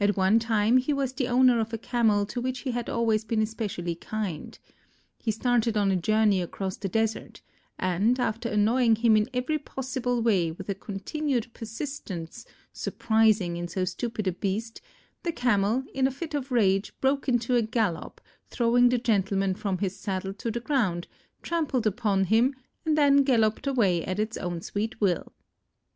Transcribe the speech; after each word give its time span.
At 0.00 0.16
one 0.16 0.40
time 0.40 0.76
he 0.76 0.92
was 0.92 1.12
the 1.12 1.28
owner 1.28 1.60
of 1.60 1.72
a 1.72 1.78
Camel 1.78 2.26
to 2.26 2.40
which 2.40 2.62
he 2.66 2.72
had 2.72 2.90
always 2.90 3.22
been 3.22 3.40
especially 3.40 3.94
kind. 3.94 4.58
He 5.18 5.30
started 5.30 5.76
on 5.76 5.92
a 5.92 5.94
journey 5.94 6.42
across 6.42 6.76
the 6.76 6.88
desert, 6.88 7.42
and 7.78 8.18
after 8.18 8.48
annoying 8.48 8.96
him 8.96 9.16
in 9.16 9.30
every 9.32 9.58
possible 9.60 10.20
way 10.20 10.50
with 10.50 10.68
a 10.68 10.74
continued 10.74 11.54
persistence 11.54 12.44
surprising 12.72 13.56
in 13.56 13.68
so 13.68 13.84
stupid 13.84 14.26
a 14.26 14.32
beast, 14.32 14.80
the 15.22 15.30
Camel, 15.30 15.84
in 15.94 16.08
a 16.08 16.10
fit 16.10 16.34
of 16.34 16.50
rage, 16.50 16.92
broke 17.00 17.28
into 17.28 17.54
a 17.54 17.62
gallop, 17.62 18.20
throwing 18.48 18.88
the 18.88 18.98
gentleman 18.98 19.54
from 19.54 19.78
his 19.78 19.96
saddle 19.96 20.34
to 20.34 20.50
the 20.50 20.58
ground, 20.58 21.06
trampled 21.42 21.86
upon 21.86 22.24
him 22.24 22.52
and 22.84 22.98
then 22.98 23.18
galloped 23.18 23.68
away 23.68 24.04
at 24.04 24.18
its 24.18 24.36
own 24.38 24.60
sweet 24.60 25.00
will. 25.00 25.32